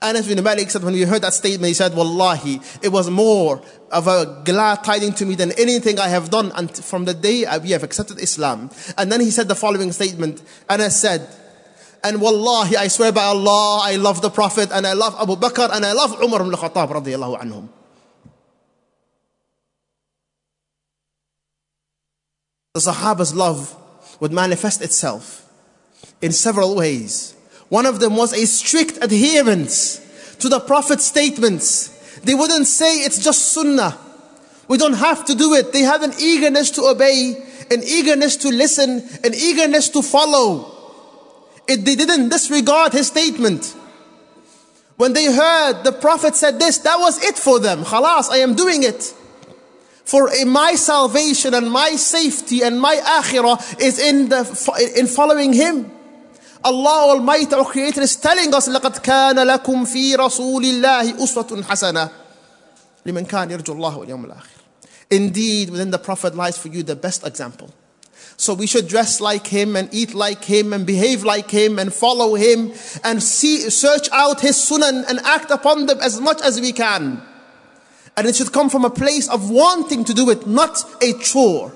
Anas 0.00 0.28
bin 0.28 0.42
Malik 0.44 0.70
said, 0.70 0.84
when 0.84 0.94
we 0.94 1.02
heard 1.02 1.22
that 1.22 1.34
statement, 1.34 1.66
he 1.66 1.74
said, 1.74 1.92
Wallahi, 1.92 2.60
it 2.82 2.90
was 2.90 3.10
more 3.10 3.60
of 3.90 4.06
a 4.06 4.42
glad 4.44 4.84
tiding 4.84 5.12
to 5.14 5.26
me 5.26 5.34
than 5.34 5.50
anything 5.58 5.98
I 5.98 6.06
have 6.06 6.30
done 6.30 6.52
and 6.54 6.72
from 6.72 7.04
the 7.04 7.14
day 7.14 7.44
we 7.60 7.70
have 7.70 7.82
accepted 7.82 8.20
Islam. 8.20 8.70
And 8.96 9.10
then 9.10 9.20
he 9.20 9.32
said 9.32 9.48
the 9.48 9.56
following 9.56 9.90
statement. 9.90 10.40
Anas 10.70 11.00
said, 11.00 11.28
and 12.04 12.20
Wallahi, 12.20 12.76
I 12.76 12.86
swear 12.86 13.10
by 13.10 13.24
Allah, 13.24 13.80
I 13.82 13.96
love 13.96 14.22
the 14.22 14.30
Prophet 14.30 14.70
and 14.72 14.86
I 14.86 14.92
love 14.92 15.16
Abu 15.20 15.34
Bakr 15.34 15.68
and 15.72 15.84
I 15.84 15.92
love 15.92 16.22
Umar 16.22 16.42
ibn 16.42 16.52
Khattab 16.52 16.90
radiallahu 16.90 17.40
anhum. 17.40 17.68
The 22.73 22.81
Sahaba's 22.81 23.35
love 23.35 23.75
would 24.19 24.31
manifest 24.31 24.81
itself 24.81 25.47
in 26.23 26.31
several 26.31 26.75
ways. 26.75 27.35
One 27.69 27.85
of 27.85 27.99
them 27.99 28.15
was 28.15 28.33
a 28.33 28.47
strict 28.47 28.97
adherence 28.99 29.99
to 30.39 30.49
the 30.49 30.59
Prophet's 30.59 31.05
statements. 31.05 31.89
They 32.21 32.33
wouldn't 32.33 32.65
say 32.65 33.01
it's 33.01 33.23
just 33.23 33.51
Sunnah. 33.51 33.95
We 34.67 34.79
don't 34.79 34.93
have 34.93 35.23
to 35.25 35.35
do 35.35 35.53
it. 35.53 35.71
They 35.71 35.81
had 35.81 36.01
an 36.01 36.13
eagerness 36.19 36.71
to 36.71 36.81
obey, 36.85 37.35
an 37.69 37.83
eagerness 37.83 38.37
to 38.37 38.49
listen, 38.49 39.07
an 39.23 39.35
eagerness 39.35 39.89
to 39.89 40.01
follow. 40.01 40.71
It, 41.67 41.85
they 41.85 41.93
didn't 41.93 42.29
disregard 42.29 42.93
his 42.93 43.05
statement. 43.05 43.65
When 44.95 45.13
they 45.13 45.31
heard 45.31 45.83
the 45.83 45.91
Prophet 45.91 46.33
said 46.33 46.57
this, 46.57 46.79
that 46.79 46.97
was 46.97 47.23
it 47.23 47.37
for 47.37 47.59
them. 47.59 47.83
Khalas, 47.83 48.31
I 48.31 48.37
am 48.37 48.55
doing 48.55 48.81
it. 48.81 49.13
For 50.04 50.30
my 50.46 50.74
salvation 50.74 51.52
and 51.52 51.70
my 51.70 51.90
safety 51.90 52.62
and 52.62 52.80
my 52.80 52.96
akhirah 52.96 53.80
is 53.80 53.98
in, 53.98 54.30
the, 54.30 54.92
in 54.96 55.06
following 55.06 55.52
Him. 55.52 55.90
Allah 56.64 57.14
Almighty, 57.14 57.54
our 57.54 57.64
Creator, 57.64 58.00
is 58.00 58.16
telling 58.16 58.52
us, 58.54 58.68
لَقَدْ 58.68 59.02
كَانَ 59.02 59.36
لَكُمْ 59.36 59.86
فِي 59.86 60.16
رَسُولِ 60.16 60.64
اللَّهِ 60.64 61.12
أُسْوَةٌ 61.12 61.62
حَسَنَةٌ 61.62 62.10
لِمَنْ 63.06 63.26
كَانَ 63.28 63.50
يَرْجُو 63.50 63.74
اللَّهَ 63.74 64.06
وَالْيَوْمَ 64.06 64.24
الْآخِرِ 64.24 64.58
Indeed, 65.10 65.70
within 65.70 65.90
the 65.90 65.98
Prophet 65.98 66.34
lies 66.34 66.58
for 66.58 66.68
you 66.68 66.82
the 66.82 66.96
best 66.96 67.26
example. 67.26 67.70
So 68.36 68.54
we 68.54 68.66
should 68.66 68.88
dress 68.88 69.20
like 69.20 69.46
him 69.46 69.76
and 69.76 69.92
eat 69.92 70.14
like 70.14 70.44
him 70.44 70.72
and 70.72 70.86
behave 70.86 71.24
like 71.24 71.50
him 71.50 71.78
and 71.78 71.92
follow 71.92 72.34
him 72.34 72.72
and 73.02 73.22
see, 73.22 73.68
search 73.70 74.08
out 74.12 74.40
his 74.40 74.56
sunan 74.56 75.04
and 75.08 75.18
act 75.20 75.50
upon 75.50 75.86
them 75.86 75.98
as 76.00 76.20
much 76.20 76.40
as 76.42 76.60
we 76.60 76.72
can. 76.72 77.20
And 78.16 78.26
it 78.26 78.34
should 78.34 78.52
come 78.52 78.68
from 78.68 78.84
a 78.84 78.90
place 78.90 79.28
of 79.28 79.48
wanting 79.50 80.04
to 80.04 80.14
do 80.14 80.30
it, 80.30 80.46
not 80.46 80.82
a 81.02 81.12
chore. 81.14 81.72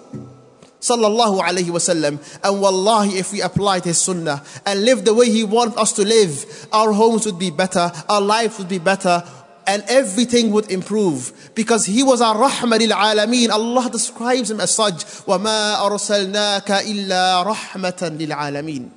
Sallallahu 0.80 1.40
alayhi 1.40 1.70
wasallam. 1.70 2.18
And 2.42 2.60
wallahi, 2.60 3.18
if 3.18 3.32
we 3.32 3.40
applied 3.40 3.84
his 3.84 4.00
sunnah 4.00 4.42
and 4.66 4.84
lived 4.84 5.04
the 5.04 5.14
way 5.14 5.30
he 5.30 5.44
wanted 5.44 5.78
us 5.78 5.92
to 5.92 6.04
live, 6.04 6.66
our 6.72 6.92
homes 6.92 7.24
would 7.26 7.38
be 7.38 7.50
better, 7.50 7.92
our 8.08 8.20
life 8.20 8.58
would 8.58 8.68
be 8.68 8.78
better, 8.78 9.22
and 9.68 9.84
everything 9.86 10.50
would 10.50 10.72
improve. 10.72 11.52
Because 11.54 11.86
he 11.86 12.02
was 12.02 12.20
our 12.20 12.34
rahmah 12.34 12.80
lil 12.80 12.90
alameen. 12.90 13.50
Allah 13.50 13.88
describes 13.90 14.50
him 14.50 14.60
as 14.60 14.74
such. 14.74 15.04
وَمَا 15.26 15.76
أَرْسَلْنَاكَ 15.76 16.66
إِلَّا 16.66 17.46
رَحْمَةً 17.46 18.18
لِلْعَالَمِينَ 18.18 18.95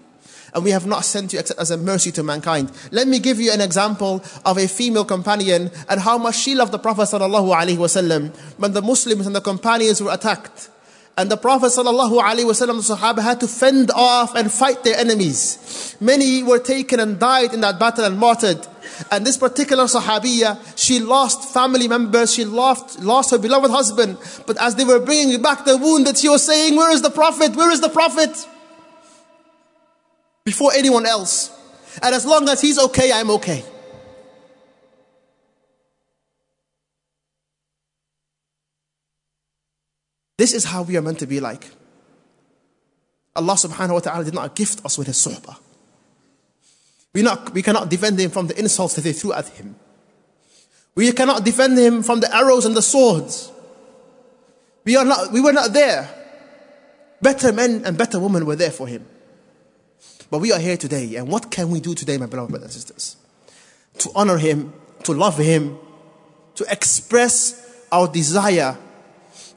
and 0.54 0.64
we 0.64 0.70
have 0.70 0.86
not 0.86 1.04
sent 1.04 1.32
you 1.32 1.38
except 1.38 1.60
as 1.60 1.70
a 1.70 1.76
mercy 1.76 2.10
to 2.12 2.22
mankind. 2.22 2.70
Let 2.90 3.08
me 3.08 3.18
give 3.18 3.40
you 3.40 3.52
an 3.52 3.60
example 3.60 4.22
of 4.44 4.58
a 4.58 4.66
female 4.66 5.04
companion 5.04 5.70
and 5.88 6.00
how 6.00 6.18
much 6.18 6.36
she 6.36 6.54
loved 6.54 6.72
the 6.72 6.78
Prophet 6.78 7.02
sallallahu 7.02 7.54
alaihi 7.54 7.76
wasallam 7.76 8.34
when 8.58 8.72
the 8.72 8.82
Muslims 8.82 9.26
and 9.26 9.34
the 9.34 9.40
companions 9.40 10.02
were 10.02 10.12
attacked. 10.12 10.70
And 11.16 11.30
the 11.30 11.36
Prophet 11.36 11.66
sallallahu 11.66 12.18
alaihi 12.22 12.46
wasallam, 12.46 12.86
the 12.86 12.94
Sahaba 12.94 13.22
had 13.22 13.40
to 13.40 13.48
fend 13.48 13.90
off 13.90 14.34
and 14.34 14.50
fight 14.50 14.84
their 14.84 14.96
enemies. 14.96 15.96
Many 16.00 16.42
were 16.42 16.58
taken 16.58 16.98
and 16.98 17.18
died 17.18 17.52
in 17.52 17.60
that 17.60 17.78
battle 17.78 18.04
and 18.04 18.18
martyred. 18.18 18.66
And 19.10 19.26
this 19.26 19.36
particular 19.36 19.84
Sahabiya, 19.84 20.78
she 20.78 20.98
lost 20.98 21.52
family 21.52 21.88
members, 21.88 22.32
she 22.32 22.44
lost, 22.44 23.00
lost 23.00 23.32
her 23.32 23.38
beloved 23.38 23.70
husband. 23.70 24.16
But 24.46 24.56
as 24.62 24.76
they 24.76 24.84
were 24.84 25.00
bringing 25.00 25.42
back 25.42 25.64
the 25.64 25.76
wounded, 25.76 26.16
she 26.16 26.28
was 26.28 26.44
saying, 26.44 26.76
Where 26.76 26.90
is 26.92 27.02
the 27.02 27.10
Prophet? 27.10 27.54
Where 27.54 27.70
is 27.70 27.80
the 27.80 27.90
Prophet? 27.90 28.30
Before 30.44 30.72
anyone 30.74 31.06
else. 31.06 31.50
And 32.02 32.14
as 32.14 32.24
long 32.24 32.48
as 32.48 32.60
he's 32.60 32.78
okay, 32.78 33.12
I'm 33.12 33.30
okay. 33.30 33.64
This 40.38 40.54
is 40.54 40.64
how 40.64 40.82
we 40.82 40.96
are 40.96 41.02
meant 41.02 41.18
to 41.18 41.26
be 41.26 41.38
like. 41.38 41.68
Allah 43.36 43.54
subhanahu 43.54 43.92
wa 43.92 44.00
ta'ala 44.00 44.24
did 44.24 44.34
not 44.34 44.54
gift 44.56 44.84
us 44.84 44.96
with 44.96 45.06
his 45.06 45.16
suhbah. 45.16 45.58
We, 47.12 47.22
not, 47.22 47.52
we 47.52 47.62
cannot 47.62 47.90
defend 47.90 48.18
him 48.18 48.30
from 48.30 48.46
the 48.46 48.58
insults 48.58 48.94
that 48.94 49.02
they 49.02 49.12
threw 49.12 49.32
at 49.32 49.48
him. 49.48 49.76
We 50.94 51.12
cannot 51.12 51.44
defend 51.44 51.78
him 51.78 52.02
from 52.02 52.20
the 52.20 52.34
arrows 52.34 52.64
and 52.64 52.76
the 52.76 52.82
swords. 52.82 53.52
We, 54.84 54.96
are 54.96 55.04
not, 55.04 55.30
we 55.32 55.40
were 55.40 55.52
not 55.52 55.72
there. 55.72 56.08
Better 57.20 57.52
men 57.52 57.82
and 57.84 57.98
better 57.98 58.18
women 58.18 58.46
were 58.46 58.56
there 58.56 58.70
for 58.70 58.86
him. 58.86 59.06
But 60.30 60.38
we 60.38 60.52
are 60.52 60.60
here 60.60 60.76
today, 60.76 61.16
and 61.16 61.28
what 61.28 61.50
can 61.50 61.70
we 61.70 61.80
do 61.80 61.94
today, 61.94 62.16
my 62.16 62.26
beloved 62.26 62.50
brothers 62.50 62.74
and 62.74 62.82
sisters? 62.82 63.16
To 63.98 64.10
honor 64.14 64.38
him, 64.38 64.72
to 65.02 65.12
love 65.12 65.36
him, 65.36 65.76
to 66.54 66.64
express 66.70 67.84
our 67.90 68.06
desire 68.06 68.78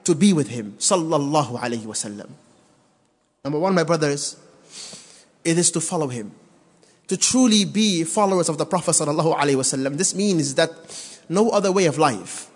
to 0.04 0.16
be 0.16 0.34
with 0.34 0.50
him. 0.50 0.76
Sallallahu 0.80 1.60
alayhi 1.60 1.86
wasallam. 1.86 2.30
Number 3.44 3.60
one, 3.60 3.76
my 3.76 3.84
brothers, 3.84 4.38
it 5.46 5.58
is 5.58 5.70
to 5.72 5.82
follow 5.82 6.08
him. 6.08 6.32
To 7.08 7.18
truly 7.18 7.66
be 7.66 8.04
followers 8.04 8.50
of 8.50 8.58
the 8.58 8.66
Prophet 8.66 8.92
sallallahu 8.92 9.38
alayhi 9.38 9.56
wasallam. 9.56 9.98
This 9.98 10.16
means 10.16 10.56
that 10.56 10.72
no 11.30 11.50
other 11.52 11.72
way 11.72 11.86
of 11.86 11.98
life, 11.98 12.50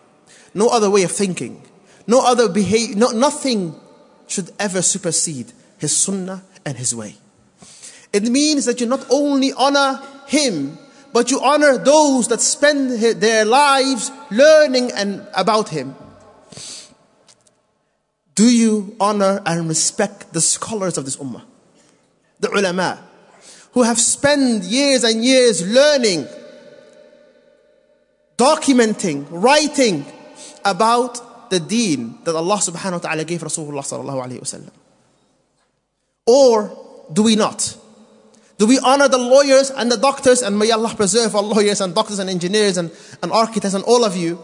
no 0.53 0.69
other 0.69 0.89
way 0.89 1.03
of 1.03 1.12
thinking, 1.12 1.62
no 2.07 2.25
other 2.25 2.50
behavior, 2.50 2.95
no, 2.95 3.09
nothing 3.12 3.75
should 4.27 4.51
ever 4.57 4.81
supersede 4.81 5.51
his 5.77 5.95
sunnah 5.95 6.43
and 6.65 6.77
his 6.77 6.95
way. 6.95 7.15
It 8.17 8.31
means 8.31 8.65
that 8.65 8.81
you 8.81 8.88
not 8.88 9.05
only 9.12 9.53
honor 9.53 10.01
him, 10.25 10.79
but 11.13 11.29
you 11.29 11.39
honor 11.39 11.77
those 11.77 12.27
that 12.29 12.41
spend 12.41 13.00
their 13.21 13.45
lives 13.45 14.12
learning 14.31 14.91
and 14.91 15.27
about 15.36 15.69
him. 15.69 15.95
Do 18.33 18.50
you 18.50 18.95
honor 19.00 19.43
and 19.45 19.69
respect 19.69 20.33
the 20.33 20.41
scholars 20.41 20.97
of 20.97 21.05
this 21.05 21.17
ummah? 21.17 21.43
The 22.39 22.50
ulama, 22.50 23.03
who 23.74 23.83
have 23.83 24.00
spent 24.00 24.63
years 24.63 25.03
and 25.03 25.24
years 25.24 25.62
learning, 25.62 26.25
documenting, 28.36 29.27
writing 29.29 30.05
about 30.65 31.51
the 31.51 31.59
deen 31.59 32.17
that 32.24 32.33
Allah 32.36 32.57
subhanahu 32.57 32.93
wa 32.93 32.97
ta'ala 32.97 33.24
gave 33.25 33.41
Rasulullah 33.41 33.86
sallallahu. 33.86 34.69
Or 36.25 37.05
do 37.13 37.21
we 37.21 37.36
not? 37.36 37.77
Do 38.57 38.65
we 38.65 38.79
honor 38.79 39.07
the 39.07 39.19
lawyers 39.19 39.69
and 39.69 39.91
the 39.91 39.97
doctors? 39.97 40.41
And 40.41 40.57
may 40.57 40.71
Allah 40.71 40.93
preserve 40.95 41.35
our 41.35 41.43
lawyers 41.43 41.79
and 41.79 41.93
doctors 41.93 42.19
and 42.19 42.29
engineers 42.29 42.77
and, 42.77 42.91
and 43.21 43.31
architects 43.31 43.75
and 43.75 43.83
all 43.83 44.03
of 44.03 44.17
you. 44.17 44.41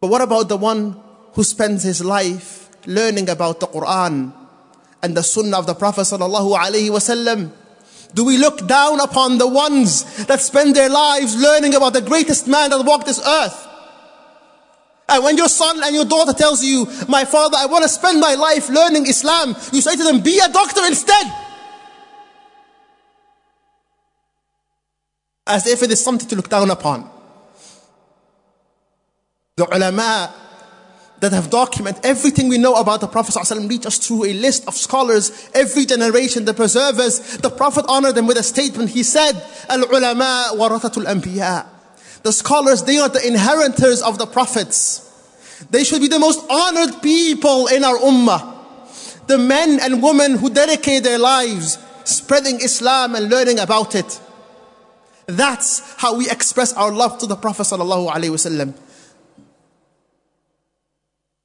But 0.00 0.08
what 0.08 0.20
about 0.20 0.48
the 0.48 0.58
one 0.58 1.00
who 1.32 1.42
spends 1.42 1.82
his 1.82 2.04
life 2.04 2.68
learning 2.86 3.30
about 3.30 3.60
the 3.60 3.66
Quran 3.66 4.34
and 5.02 5.16
the 5.16 5.22
Sunnah 5.22 5.58
of 5.58 5.66
the 5.66 5.74
Prophet 5.74 6.02
sallallahu 6.02 6.56
alaihi 6.56 6.90
wasallam? 6.90 7.50
Do 8.12 8.24
we 8.24 8.36
look 8.36 8.66
down 8.68 9.00
upon 9.00 9.38
the 9.38 9.48
ones 9.48 10.26
that 10.26 10.40
spend 10.40 10.76
their 10.76 10.90
lives 10.90 11.34
learning 11.40 11.74
about 11.74 11.94
the 11.94 12.02
greatest 12.02 12.46
man 12.46 12.70
that 12.70 12.84
walked 12.84 13.06
this 13.06 13.26
earth? 13.26 13.66
And 15.08 15.24
when 15.24 15.36
your 15.36 15.48
son 15.48 15.82
and 15.82 15.94
your 15.94 16.04
daughter 16.04 16.32
tells 16.32 16.62
you, 16.62 16.86
my 17.08 17.24
father, 17.24 17.56
I 17.58 17.66
want 17.66 17.82
to 17.82 17.88
spend 17.88 18.20
my 18.20 18.34
life 18.34 18.68
learning 18.68 19.06
Islam, 19.06 19.56
you 19.72 19.80
say 19.80 19.96
to 19.96 20.02
them, 20.04 20.20
be 20.20 20.38
a 20.38 20.48
doctor 20.48 20.84
instead. 20.86 21.26
As 25.46 25.66
if 25.66 25.82
it 25.82 25.90
is 25.90 26.02
something 26.02 26.28
to 26.28 26.36
look 26.36 26.48
down 26.48 26.70
upon. 26.70 27.10
The 29.56 29.66
ulama 29.66 30.34
that 31.20 31.32
have 31.32 31.48
documented 31.48 32.04
everything 32.04 32.48
we 32.48 32.58
know 32.58 32.74
about 32.74 33.00
the 33.00 33.06
Prophet 33.06 33.34
ﷺ 33.34 33.68
reach 33.68 33.86
us 33.86 33.98
through 33.98 34.24
a 34.24 34.32
list 34.34 34.66
of 34.66 34.74
scholars, 34.74 35.48
every 35.54 35.86
generation, 35.86 36.44
the 36.44 36.52
preservers. 36.52 37.38
The 37.38 37.50
Prophet 37.50 37.86
honored 37.88 38.14
them 38.14 38.26
with 38.26 38.36
a 38.36 38.42
statement. 38.42 38.90
He 38.90 39.02
said, 39.02 39.32
Al-ulama 39.68 40.50
warathatul 40.54 41.06
anbiya. 41.06 41.66
The 42.24 42.32
scholars, 42.32 42.82
they 42.82 42.98
are 42.98 43.08
the 43.08 43.26
inheritors 43.26 44.02
of 44.02 44.18
the 44.18 44.26
prophets. 44.26 45.00
They 45.70 45.84
should 45.84 46.00
be 46.00 46.08
the 46.08 46.18
most 46.18 46.44
honored 46.50 47.00
people 47.02 47.68
in 47.68 47.84
our 47.84 47.96
ummah. 47.98 49.26
The 49.26 49.38
men 49.38 49.78
and 49.80 50.02
women 50.02 50.36
who 50.36 50.50
dedicate 50.50 51.04
their 51.04 51.18
lives 51.18 51.78
spreading 52.04 52.56
Islam 52.56 53.14
and 53.14 53.30
learning 53.30 53.58
about 53.60 53.94
it. 53.94 54.20
That's 55.26 55.94
how 55.96 56.16
we 56.16 56.28
express 56.30 56.72
our 56.72 56.92
love 56.92 57.18
to 57.18 57.26
the 57.26 57.36
Prophet 57.36 57.62
sallallahu 57.62 58.10
alaihi 58.10 58.30
wasallam. 58.30 58.74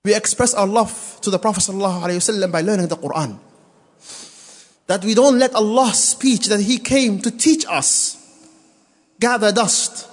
We 0.03 0.15
express 0.15 0.53
our 0.53 0.65
love 0.65 1.19
to 1.21 1.29
the 1.29 1.39
Prophet 1.39 1.61
ﷺ 1.61 2.51
by 2.51 2.61
learning 2.61 2.87
the 2.87 2.95
Quran. 2.95 3.37
That 4.87 5.03
we 5.03 5.13
don't 5.13 5.37
let 5.37 5.53
Allah's 5.53 6.01
speech 6.01 6.47
that 6.47 6.61
He 6.61 6.79
came 6.79 7.19
to 7.19 7.31
teach 7.31 7.65
us 7.67 8.15
gather 9.19 9.51
dust. 9.51 10.07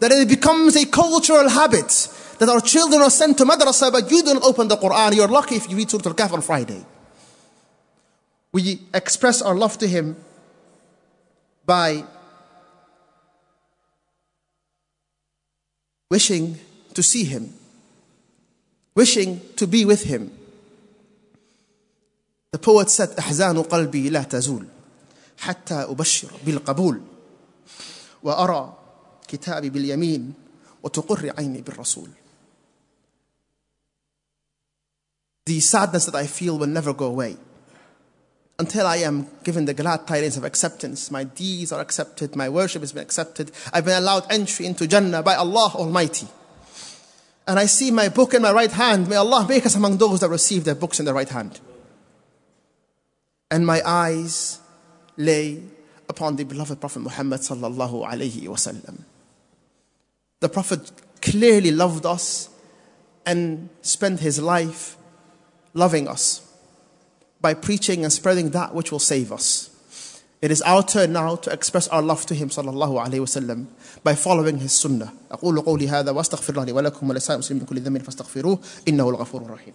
That 0.00 0.10
it 0.10 0.28
becomes 0.28 0.76
a 0.76 0.84
cultural 0.84 1.48
habit 1.48 2.08
that 2.38 2.48
our 2.48 2.60
children 2.60 3.02
are 3.02 3.10
sent 3.10 3.38
to 3.38 3.44
madrasa 3.44 3.92
but 3.92 4.10
you 4.10 4.22
don't 4.22 4.42
open 4.42 4.66
the 4.66 4.76
Quran. 4.76 5.14
You're 5.14 5.28
lucky 5.28 5.54
if 5.56 5.70
you 5.70 5.76
read 5.76 5.90
Surah 5.90 6.10
Al-Kahf 6.10 6.32
on 6.32 6.42
Friday. 6.42 6.84
We 8.52 8.80
express 8.92 9.42
our 9.42 9.54
love 9.54 9.78
to 9.78 9.86
Him 9.86 10.16
by 11.64 12.04
wishing 16.09 16.59
to 16.93 17.03
see 17.03 17.23
Him 17.23 17.53
wishing 18.95 19.41
to 19.57 19.67
be 19.67 19.85
with 19.85 20.03
him. 20.03 20.31
The 22.51 22.59
poet 22.59 22.89
said, 22.89 23.09
أحزان 23.19 23.61
قلبي 23.61 24.09
لا 24.09 24.23
تزول 24.23 24.67
حتى 25.37 25.73
أبشر 25.73 26.31
بالقبول 26.45 27.01
وأرى 28.23 28.77
كتابي 29.27 29.69
باليمين 29.69 30.33
وتقر 30.83 31.33
عيني 31.37 31.61
بالرسول. 31.61 32.09
The 35.45 35.59
sadness 35.59 36.05
that 36.05 36.15
I 36.15 36.25
feel 36.25 36.57
will 36.57 36.67
never 36.67 36.93
go 36.93 37.05
away 37.05 37.37
until 38.60 38.86
I 38.86 38.98
am 38.98 39.26
given 39.42 39.64
the 39.64 39.74
glad 39.74 40.06
tidings 40.06 40.36
of 40.36 40.44
acceptance. 40.44 41.10
My 41.10 41.24
deeds 41.24 41.72
are 41.72 41.80
accepted, 41.80 42.36
my 42.36 42.48
worship 42.48 42.82
has 42.82 42.92
been 42.92 43.02
accepted. 43.02 43.50
I've 43.72 43.86
been 43.86 43.98
allowed 43.98 44.30
entry 44.30 44.66
into 44.66 44.86
Jannah 44.86 45.24
by 45.24 45.34
Allah 45.34 45.72
Almighty 45.74 46.28
and 47.50 47.58
I 47.58 47.66
see 47.66 47.90
my 47.90 48.08
book 48.08 48.32
in 48.34 48.42
my 48.42 48.52
right 48.52 48.70
hand. 48.70 49.08
May 49.08 49.16
Allah 49.16 49.44
make 49.48 49.66
us 49.66 49.74
among 49.74 49.98
those 49.98 50.20
that 50.20 50.28
receive 50.28 50.62
their 50.62 50.76
books 50.76 51.00
in 51.00 51.04
their 51.04 51.14
right 51.14 51.28
hand. 51.28 51.58
And 53.50 53.66
my 53.66 53.82
eyes 53.84 54.60
lay 55.16 55.60
upon 56.08 56.36
the 56.36 56.44
beloved 56.44 56.78
Prophet 56.78 57.00
Muhammad. 57.00 57.40
The 57.40 58.94
Prophet 60.48 60.92
clearly 61.20 61.72
loved 61.72 62.06
us 62.06 62.50
and 63.26 63.68
spent 63.82 64.20
his 64.20 64.40
life 64.40 64.96
loving 65.74 66.06
us 66.06 66.48
by 67.41 67.53
preaching 67.53 68.03
and 68.03 68.11
spreading 68.11 68.51
that 68.51 68.73
which 68.73 68.91
will 68.91 68.99
save 68.99 69.31
us. 69.31 69.69
It 70.41 70.51
is 70.51 70.61
our 70.61 70.83
turn 70.83 71.13
now 71.13 71.35
to 71.37 71.51
express 71.51 71.87
our 71.87 72.01
love 72.01 72.25
to 72.27 72.35
him 72.35 72.49
صلى 72.49 72.69
الله 72.69 73.01
عليه 73.01 73.19
وسلم 73.19 73.65
by 74.03 74.15
following 74.15 74.59
his 74.59 74.73
sunnah. 74.73 75.11
أقول 75.31 75.61
قولي 75.61 75.87
هذا 75.89 76.11
واستغفر 76.11 76.53
الله 76.53 76.63
لي 76.63 76.71
ولكم 76.71 77.09
ولسائر 77.09 77.39
المسلمين 77.39 77.63
من 77.63 77.67
كل 77.67 77.81
ذنب 77.81 78.01
فاستغفروه 78.01 78.59
إنه 78.87 79.09
الغفور 79.09 79.41
الرحيم. 79.41 79.73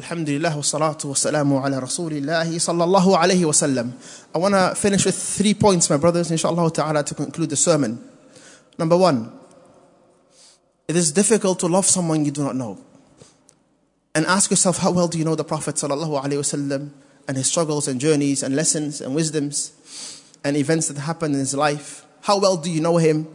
Alhamdulillah 0.00 0.56
wa 0.56 0.62
salatu 0.62 1.04
wa 1.08 1.14
salamu 1.14 1.62
ala 1.62 1.78
rasulillah 1.78 2.46
sallallahu 2.46 3.18
alayhi 3.18 3.44
wa 3.44 3.52
sallam. 3.52 3.92
I 4.34 4.38
want 4.38 4.54
to 4.54 4.74
finish 4.74 5.04
with 5.04 5.14
three 5.14 5.52
points, 5.52 5.90
my 5.90 5.98
brothers, 5.98 6.30
inshallah 6.30 6.72
ta'ala, 6.72 7.04
to 7.04 7.14
conclude 7.14 7.50
the 7.50 7.56
sermon. 7.56 8.02
Number 8.78 8.96
one, 8.96 9.30
it 10.88 10.96
is 10.96 11.12
difficult 11.12 11.58
to 11.58 11.66
love 11.66 11.84
someone 11.84 12.24
you 12.24 12.30
do 12.30 12.42
not 12.42 12.56
know. 12.56 12.78
And 14.14 14.24
ask 14.24 14.50
yourself, 14.50 14.78
how 14.78 14.90
well 14.90 15.06
do 15.06 15.18
you 15.18 15.24
know 15.26 15.34
the 15.34 15.44
Prophet 15.44 15.74
ﷺ 15.74 16.90
and 17.28 17.36
his 17.36 17.46
struggles 17.46 17.86
and 17.86 18.00
journeys 18.00 18.42
and 18.42 18.56
lessons 18.56 19.02
and 19.02 19.14
wisdoms 19.14 19.72
and 20.42 20.56
events 20.56 20.88
that 20.88 20.98
happened 20.98 21.34
in 21.34 21.40
his 21.40 21.54
life? 21.54 22.06
How 22.22 22.40
well 22.40 22.56
do 22.56 22.70
you 22.70 22.80
know 22.80 22.96
him? 22.96 23.28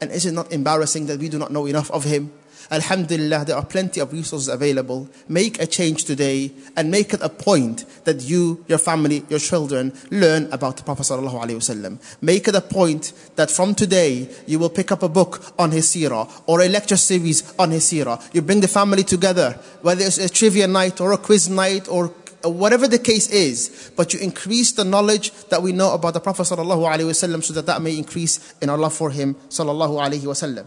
And 0.00 0.12
is 0.12 0.24
it 0.24 0.32
not 0.32 0.52
embarrassing 0.52 1.06
that 1.06 1.18
we 1.18 1.28
do 1.28 1.38
not 1.38 1.50
know 1.50 1.66
enough 1.66 1.90
of 1.90 2.04
him? 2.04 2.32
Alhamdulillah, 2.72 3.44
there 3.44 3.56
are 3.56 3.66
plenty 3.66 4.00
of 4.00 4.14
resources 4.14 4.48
available. 4.48 5.06
Make 5.28 5.60
a 5.60 5.66
change 5.66 6.04
today 6.04 6.52
and 6.74 6.90
make 6.90 7.12
it 7.12 7.20
a 7.20 7.28
point 7.28 7.84
that 8.04 8.22
you, 8.22 8.64
your 8.66 8.78
family, 8.78 9.24
your 9.28 9.38
children 9.38 9.92
learn 10.10 10.50
about 10.50 10.78
the 10.78 10.82
Prophet 10.82 11.02
ﷺ. 11.02 12.16
Make 12.22 12.48
it 12.48 12.54
a 12.54 12.62
point 12.62 13.12
that 13.36 13.50
from 13.50 13.74
today 13.74 14.26
you 14.46 14.58
will 14.58 14.70
pick 14.70 14.90
up 14.90 15.02
a 15.02 15.08
book 15.08 15.52
on 15.58 15.70
his 15.70 15.86
seerah 15.86 16.26
or 16.46 16.62
a 16.62 16.68
lecture 16.68 16.96
series 16.96 17.52
on 17.58 17.72
his 17.72 17.84
seerah. 17.84 18.18
You 18.34 18.40
bring 18.40 18.62
the 18.62 18.68
family 18.68 19.04
together, 19.04 19.50
whether 19.82 20.02
it's 20.02 20.16
a 20.16 20.30
trivia 20.30 20.66
night 20.66 20.98
or 20.98 21.12
a 21.12 21.18
quiz 21.18 21.50
night 21.50 21.88
or 21.88 22.06
whatever 22.42 22.88
the 22.88 22.98
case 22.98 23.28
is, 23.30 23.92
but 23.96 24.14
you 24.14 24.20
increase 24.20 24.72
the 24.72 24.84
knowledge 24.84 25.30
that 25.50 25.62
we 25.62 25.72
know 25.72 25.92
about 25.92 26.14
the 26.14 26.20
Prophet 26.20 26.44
ﷺ 26.44 27.44
so 27.44 27.52
that 27.52 27.66
that 27.66 27.82
may 27.82 27.98
increase 27.98 28.54
in 28.62 28.70
our 28.70 28.78
love 28.78 28.94
for 28.94 29.10
him 29.10 29.34
sallallahu 29.50 30.00
alaihi 30.00 30.24
wasallam. 30.24 30.64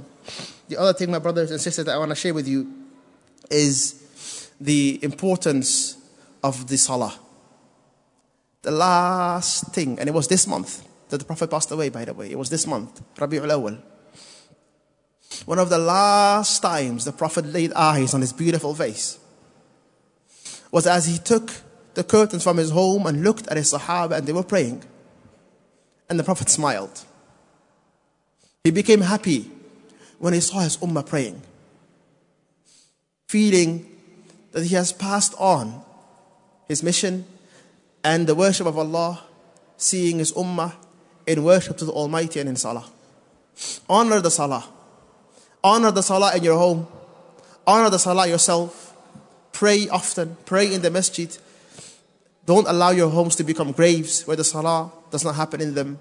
The 0.68 0.78
other 0.78 0.94
thing, 0.94 1.12
my 1.12 1.20
brothers 1.20 1.52
and 1.52 1.62
sisters, 1.62 1.86
that 1.86 1.94
I 1.94 1.98
want 1.98 2.10
to 2.10 2.16
share 2.16 2.34
with 2.34 2.48
you 2.48 2.72
is 3.52 4.52
the 4.60 5.00
importance 5.04 5.98
of 6.44 6.68
the 6.68 6.78
salah. 6.78 7.20
The 8.64 8.72
last 8.72 9.74
thing, 9.74 10.00
and 10.00 10.10
it 10.10 10.14
was 10.14 10.28
this 10.28 10.48
month 10.48 10.88
that 11.10 11.20
the 11.20 11.26
Prophet 11.26 11.52
passed 11.52 11.72
away, 11.72 11.90
by 11.90 12.06
the 12.06 12.14
way. 12.14 12.32
It 12.32 12.38
was 12.38 12.50
this 12.50 12.66
month, 12.66 13.02
Rabi'ul 13.16 13.52
Awal. 13.52 13.78
One 15.46 15.60
of 15.60 15.70
the 15.70 15.78
last 15.78 16.62
times 16.62 17.06
the 17.06 17.12
Prophet 17.12 17.46
laid 17.46 17.74
eyes 17.74 18.14
on 18.14 18.22
his 18.22 18.34
beautiful 18.34 18.74
face 18.74 19.20
was 20.72 20.88
as 20.88 21.06
he 21.06 21.18
took 21.18 21.52
the 21.94 22.04
curtains 22.04 22.44
from 22.44 22.58
his 22.58 22.72
home 22.72 23.06
and 23.06 23.24
looked 23.24 23.48
at 23.48 23.58
his 23.58 23.72
Sahaba 23.72 24.18
and 24.18 24.28
they 24.28 24.34
were 24.34 24.44
praying. 24.44 24.84
And 26.10 26.20
the 26.20 26.24
Prophet 26.24 26.50
smiled. 26.50 27.04
He 28.64 28.72
became 28.72 29.02
happy 29.02 29.52
when 30.20 30.34
he 30.34 30.40
saw 30.40 30.60
his 30.60 30.78
ummah 30.78 31.06
praying, 31.06 31.42
feeling 33.28 33.90
that 34.52 34.64
he 34.66 34.76
has 34.76 34.92
passed 34.92 35.36
on 35.38 35.82
his 36.68 36.82
mission 36.82 37.26
and 38.04 38.28
the 38.28 38.36
worship 38.36 38.68
of 38.68 38.78
Allah, 38.78 39.24
seeing 39.78 40.20
his 40.20 40.32
ummah 40.34 40.74
in 41.28 41.44
worship 41.44 41.78
to 41.78 41.86
the 41.86 41.92
Almighty 41.92 42.40
and 42.40 42.50
in 42.50 42.56
salah. 42.56 42.86
Honor 43.90 44.22
the 44.22 44.32
salah. 44.32 44.66
Honor 45.64 45.92
the 45.92 46.04
salah 46.04 46.36
in 46.36 46.44
your 46.44 46.58
home. 46.58 46.88
Honor 47.66 47.90
the 47.90 47.98
salah 48.00 48.28
yourself. 48.28 48.96
Pray 49.52 49.90
often. 49.90 50.38
Pray 50.46 50.74
in 50.74 50.82
the 50.82 50.92
masjid. 50.92 51.36
Don't 52.46 52.68
allow 52.68 52.92
your 52.92 53.10
homes 53.10 53.36
to 53.38 53.44
become 53.44 53.72
graves 53.72 54.28
where 54.28 54.38
the 54.38 54.44
salah 54.44 54.92
does 55.10 55.24
not 55.24 55.36
happen 55.36 55.62
in 55.62 55.74
them. 55.74 56.00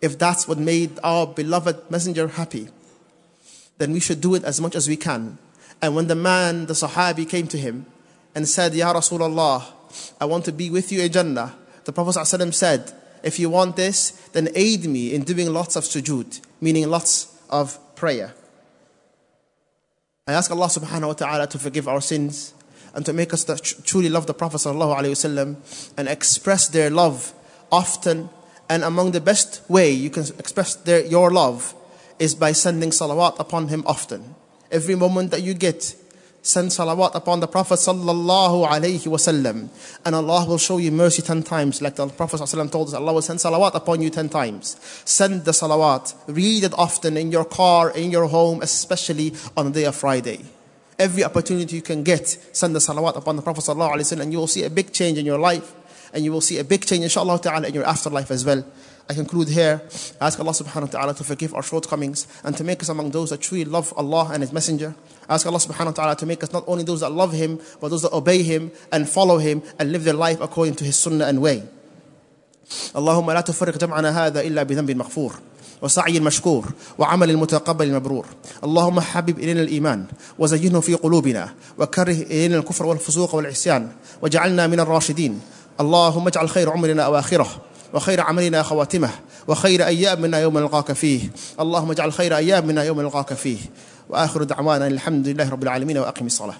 If 0.00 0.18
that's 0.18 0.46
what 0.46 0.58
made 0.58 0.98
our 1.02 1.26
beloved 1.26 1.90
messenger 1.90 2.28
happy, 2.28 2.68
then 3.80 3.92
we 3.92 3.98
should 3.98 4.20
do 4.20 4.34
it 4.34 4.44
as 4.44 4.60
much 4.60 4.76
as 4.76 4.86
we 4.86 4.96
can. 4.96 5.38
And 5.80 5.96
when 5.96 6.06
the 6.06 6.14
man, 6.14 6.66
the 6.66 6.74
Sahabi, 6.74 7.26
came 7.26 7.48
to 7.48 7.56
him 7.56 7.86
and 8.34 8.46
said, 8.46 8.74
Ya 8.74 8.92
Rasulullah, 8.92 9.64
I 10.20 10.26
want 10.26 10.44
to 10.44 10.52
be 10.52 10.68
with 10.68 10.92
you 10.92 11.00
in 11.00 11.10
Jannah, 11.10 11.54
the 11.84 11.92
Prophet 11.92 12.20
ﷺ 12.20 12.52
said, 12.52 12.92
If 13.22 13.38
you 13.38 13.48
want 13.48 13.76
this, 13.76 14.10
then 14.32 14.50
aid 14.54 14.84
me 14.84 15.14
in 15.14 15.22
doing 15.22 15.50
lots 15.50 15.76
of 15.76 15.84
sujood, 15.84 16.42
meaning 16.60 16.90
lots 16.90 17.34
of 17.48 17.78
prayer. 17.96 18.34
I 20.26 20.32
ask 20.34 20.50
Allah 20.50 20.66
subhanahu 20.66 21.06
wa 21.08 21.12
ta'ala 21.14 21.46
to 21.46 21.58
forgive 21.58 21.88
our 21.88 22.02
sins 22.02 22.52
and 22.94 23.06
to 23.06 23.14
make 23.14 23.32
us 23.32 23.44
truly 23.84 24.10
love 24.10 24.26
the 24.26 24.34
Prophet 24.34 24.58
ﷺ 24.58 25.94
and 25.96 26.06
express 26.06 26.68
their 26.68 26.90
love 26.90 27.32
often. 27.72 28.28
And 28.68 28.84
among 28.84 29.12
the 29.12 29.22
best 29.22 29.62
way 29.70 29.90
you 29.90 30.10
can 30.10 30.24
express 30.38 30.74
their, 30.74 31.04
your 31.06 31.30
love 31.30 31.74
is 32.20 32.36
by 32.36 32.52
sending 32.52 32.90
salawat 32.90 33.40
upon 33.40 33.66
him 33.68 33.82
often. 33.86 34.36
Every 34.70 34.94
moment 34.94 35.32
that 35.32 35.42
you 35.42 35.54
get, 35.54 35.96
send 36.42 36.70
salawat 36.70 37.14
upon 37.14 37.40
the 37.40 37.48
Prophet 37.48 37.74
sallallahu 37.74 38.68
alaihi 38.68 39.06
wasallam, 39.08 39.68
and 40.04 40.14
Allah 40.14 40.46
will 40.46 40.58
show 40.58 40.78
you 40.78 40.92
mercy 40.92 41.22
ten 41.22 41.42
times, 41.42 41.82
like 41.82 41.96
the 41.96 42.06
Prophet 42.06 42.40
sallallahu 42.40 42.70
told 42.70 42.88
us. 42.88 42.94
Allah 42.94 43.14
will 43.14 43.22
send 43.22 43.40
salawat 43.40 43.74
upon 43.74 44.00
you 44.00 44.10
ten 44.10 44.28
times. 44.28 44.76
Send 45.04 45.44
the 45.44 45.50
salawat. 45.50 46.14
Read 46.28 46.64
it 46.64 46.74
often 46.78 47.16
in 47.16 47.32
your 47.32 47.44
car, 47.44 47.90
in 47.90 48.10
your 48.10 48.28
home, 48.28 48.62
especially 48.62 49.34
on 49.56 49.72
the 49.72 49.80
day 49.80 49.84
of 49.86 49.96
Friday. 49.96 50.44
Every 50.98 51.24
opportunity 51.24 51.76
you 51.76 51.82
can 51.82 52.02
get, 52.02 52.28
send 52.52 52.74
the 52.74 52.78
salawat 52.78 53.16
upon 53.16 53.36
the 53.36 53.42
Prophet 53.42 53.64
sallallahu 53.64 53.94
alaihi 53.94 54.06
wasallam, 54.06 54.20
and 54.20 54.32
you 54.32 54.38
will 54.38 54.46
see 54.46 54.64
a 54.64 54.70
big 54.70 54.92
change 54.92 55.18
in 55.18 55.26
your 55.26 55.38
life, 55.38 55.74
and 56.12 56.22
you 56.24 56.30
will 56.30 56.42
see 56.42 56.58
a 56.58 56.64
big 56.64 56.84
change, 56.84 57.02
inshallah 57.02 57.40
ta'ala, 57.40 57.66
in 57.66 57.74
your 57.74 57.84
afterlife 57.84 58.30
as 58.30 58.44
well. 58.44 58.64
I 59.09 59.13
conclude 59.13 59.49
here. 59.49 59.81
I 60.19 60.27
ask 60.27 60.39
Allah 60.39 60.51
subhanahu 60.51 60.81
wa 60.81 60.87
ta'ala 60.87 61.13
to 61.13 61.23
forgive 61.23 61.53
our 61.53 61.61
shortcomings 61.61 62.27
and 62.43 62.57
to 62.57 62.63
make 62.63 62.81
us 62.81 62.89
among 62.89 63.11
those 63.11 63.29
that 63.29 63.41
truly 63.41 63.63
love 63.63 63.93
Allah 63.95 64.31
and 64.33 64.41
His 64.41 64.51
Messenger. 64.51 64.95
I 65.29 65.35
ask 65.35 65.45
Allah 65.45 65.59
subhanahu 65.59 65.85
wa 65.85 65.91
ta'ala 65.91 66.15
to 66.15 66.25
make 66.25 66.43
us 66.43 66.51
not 66.51 66.63
only 66.65 66.83
those 66.83 67.01
that 67.01 67.11
love 67.11 67.31
Him, 67.31 67.59
but 67.79 67.89
those 67.89 68.01
that 68.01 68.13
obey 68.13 68.41
Him 68.41 68.71
and 68.91 69.07
follow 69.07 69.37
Him 69.37 69.61
and 69.77 69.91
live 69.91 70.03
their 70.05 70.15
life 70.15 70.41
according 70.41 70.75
to 70.75 70.83
His 70.83 70.95
sunnah 70.95 71.25
and 71.25 71.41
way. 71.41 71.63
اللهم 72.95 73.31
لا 73.31 73.41
تفرق 73.41 73.77
جمعنا 73.77 74.25
هذا 74.25 74.41
إلا 74.41 74.63
بذنب 74.63 74.91
مغفور 74.91 75.33
وسعي 75.81 76.19
مشكور 76.19 76.65
وعمل 76.97 77.37
متقبل 77.37 77.93
مبرور 77.93 78.25
اللهم 78.63 78.99
حبب 78.99 79.39
إلينا 79.39 79.61
الإيمان 79.61 80.05
وزينه 80.39 80.79
في 80.79 80.93
قلوبنا 80.93 81.53
وكره 81.77 82.11
إلينا 82.11 82.57
الكفر 82.57 82.85
والفسوق 82.85 83.35
والعصيان 83.35 83.91
وجعلنا 84.21 84.67
من 84.67 84.79
الراشدين 84.79 85.41
اللهم 85.79 86.27
اجعل 86.27 86.49
خير 86.49 86.69
عمرنا 86.71 87.03
أواخره 87.05 87.47
وخير 87.94 88.20
عملنا 88.20 88.62
خواتمه 88.62 89.10
وخير 89.48 89.86
أيامنا 89.86 90.40
يوم 90.40 90.58
نلقاك 90.58 90.92
فيه 90.92 91.20
اللهم 91.60 91.90
اجعل 91.90 92.12
خير 92.12 92.36
أيامنا 92.36 92.84
يوم 92.84 93.00
نلقاك 93.00 93.34
فيه 93.34 93.58
وآخر 94.08 94.42
دعوانا 94.42 94.86
الحمد 94.86 95.28
لله 95.28 95.50
رب 95.50 95.62
العالمين 95.62 95.98
وأقم 95.98 96.26
الصلاة 96.26 96.54